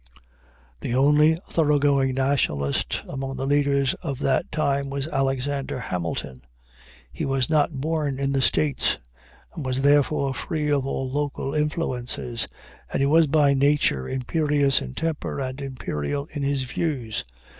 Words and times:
The 0.79 0.95
only 0.95 1.35
thorough 1.47 1.77
going 1.77 2.15
nationalist 2.15 3.03
among 3.07 3.35
the 3.37 3.45
leaders 3.45 3.93
of 4.01 4.17
that 4.17 4.51
time 4.51 4.89
was 4.89 5.07
Alexander 5.07 5.79
Hamilton. 5.79 6.41
He 7.13 7.23
was 7.23 7.51
not 7.51 7.69
born 7.79 8.17
in 8.17 8.33
the 8.33 8.41
States, 8.41 8.97
and 9.53 9.63
was 9.63 9.83
therefore 9.83 10.33
free 10.33 10.69
from 10.71 10.87
all 10.87 11.07
local 11.11 11.53
influences; 11.53 12.47
and 12.91 12.99
he 12.99 13.05
was 13.05 13.27
by 13.27 13.53
nature 13.53 14.09
imperious 14.09 14.81
in 14.81 14.95
temper 14.95 15.39
and 15.39 15.61
imperial 15.61 16.27
in 16.31 16.41
his 16.41 16.63
views. 16.63 17.23